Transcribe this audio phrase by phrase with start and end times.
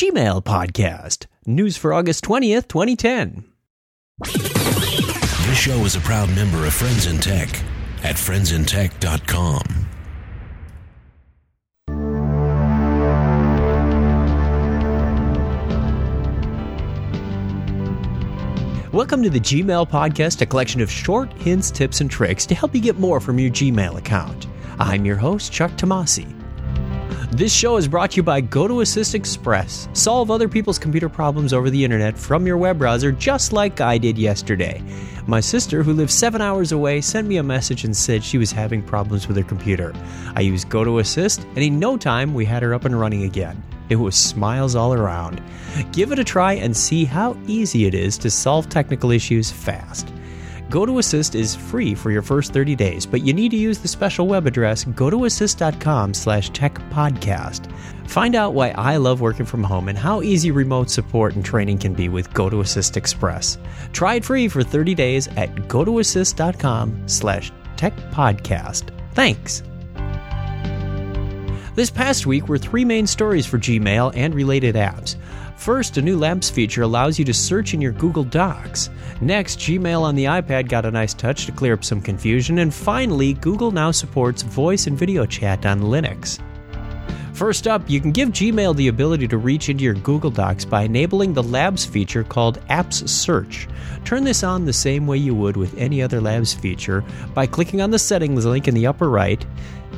[0.00, 1.26] Gmail Podcast.
[1.44, 3.44] News for August 20th, 2010.
[4.24, 7.50] This show is a proud member of Friends in Tech
[8.02, 9.62] at friendsintech.com.
[18.94, 22.74] Welcome to the Gmail Podcast, a collection of short hints, tips, and tricks to help
[22.74, 24.46] you get more from your Gmail account.
[24.78, 26.39] I'm your host, Chuck Tomasi.
[27.32, 29.88] This show is brought to you by GoToAssist Express.
[29.92, 33.98] Solve other people's computer problems over the internet from your web browser, just like I
[33.98, 34.82] did yesterday.
[35.28, 38.50] My sister, who lives seven hours away, sent me a message and said she was
[38.50, 39.94] having problems with her computer.
[40.34, 43.62] I used GoToAssist, and in no time, we had her up and running again.
[43.90, 45.40] It was smiles all around.
[45.92, 50.12] Give it a try and see how easy it is to solve technical issues fast.
[50.70, 54.28] GoToAssist is free for your first 30 days, but you need to use the special
[54.28, 57.72] web address gotoassist.com slash techpodcast.
[58.06, 61.78] Find out why I love working from home and how easy remote support and training
[61.78, 63.58] can be with GoToAssist Express.
[63.92, 68.90] Try it free for 30 days at gotoassist.com slash techpodcast.
[69.14, 69.64] Thanks.
[71.76, 75.14] This past week were three main stories for Gmail and related apps.
[75.56, 78.90] First, a new Labs feature allows you to search in your Google Docs.
[79.20, 82.58] Next, Gmail on the iPad got a nice touch to clear up some confusion.
[82.58, 86.40] And finally, Google now supports voice and video chat on Linux.
[87.34, 90.82] First up, you can give Gmail the ability to reach into your Google Docs by
[90.82, 93.68] enabling the Labs feature called Apps Search.
[94.04, 97.80] Turn this on the same way you would with any other Labs feature by clicking
[97.80, 99.46] on the settings link in the upper right,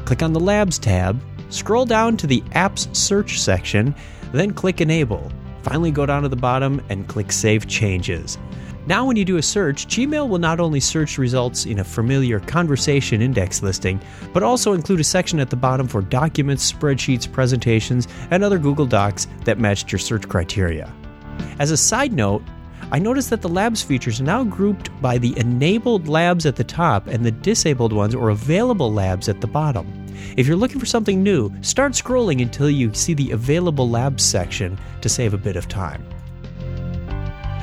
[0.05, 1.21] click on the Labs tab,
[1.53, 3.95] scroll down to the Apps Search section,
[4.33, 5.31] then click Enable.
[5.63, 8.39] Finally, go down to the bottom and click Save Changes.
[8.87, 12.41] Now, when you do a search, Gmail will not only search results in a familiar
[12.41, 14.01] conversation index listing,
[14.33, 18.87] but also include a section at the bottom for documents, spreadsheets, presentations, and other Google
[18.87, 20.93] Docs that matched your search criteria.
[21.61, 22.43] As a side note,
[22.93, 26.63] I noticed that the labs features are now grouped by the enabled labs at the
[26.63, 29.91] top and the disabled ones or available labs at the bottom.
[30.37, 34.79] If you're looking for something new, start scrolling until you see the available labs section
[35.01, 36.07] to save a bit of time.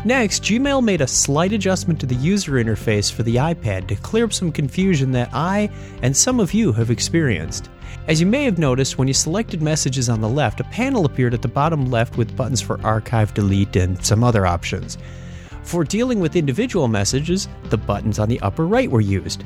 [0.03, 4.25] Next, Gmail made a slight adjustment to the user interface for the iPad to clear
[4.25, 5.69] up some confusion that I
[6.01, 7.69] and some of you have experienced.
[8.07, 11.35] As you may have noticed, when you selected messages on the left, a panel appeared
[11.35, 14.97] at the bottom left with buttons for archive, delete, and some other options.
[15.63, 19.43] For dealing with individual messages, the buttons on the upper right were used.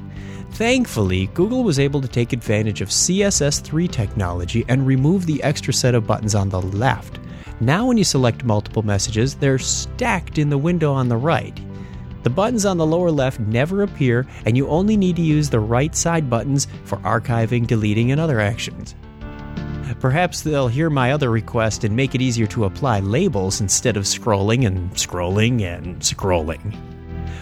[0.52, 5.96] Thankfully, Google was able to take advantage of CSS3 technology and remove the extra set
[5.96, 7.20] of buttons on the left.
[7.60, 11.60] Now, when you select multiple messages, they're stacked in the window on the right.
[12.24, 15.60] The buttons on the lower left never appear, and you only need to use the
[15.60, 18.96] right side buttons for archiving, deleting, and other actions.
[20.00, 24.04] Perhaps they'll hear my other request and make it easier to apply labels instead of
[24.04, 26.76] scrolling and scrolling and scrolling.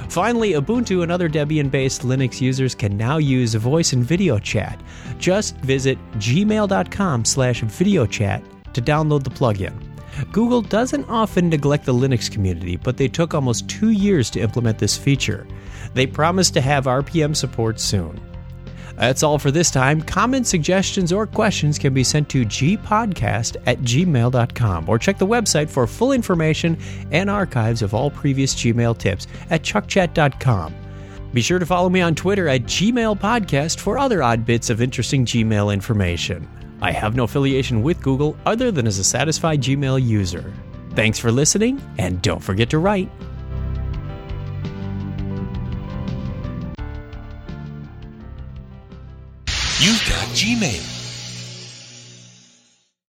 [0.09, 4.81] Finally, Ubuntu and other Debian based Linux users can now use voice and video chat.
[5.17, 9.73] Just visit gmail.com slash video chat to download the plugin.
[10.31, 14.77] Google doesn't often neglect the Linux community, but they took almost two years to implement
[14.77, 15.47] this feature.
[15.93, 18.19] They promise to have RPM support soon.
[18.95, 20.01] That's all for this time.
[20.01, 25.69] Comments, suggestions, or questions can be sent to gpodcast at gmail.com or check the website
[25.69, 26.77] for full information
[27.11, 30.75] and archives of all previous Gmail tips at chuckchat.com.
[31.33, 34.81] Be sure to follow me on Twitter at Gmail Podcast for other odd bits of
[34.81, 36.47] interesting Gmail information.
[36.81, 40.53] I have no affiliation with Google other than as a satisfied Gmail user.
[40.93, 43.09] Thanks for listening, and don't forget to write.
[49.83, 51.00] You've got Gmail.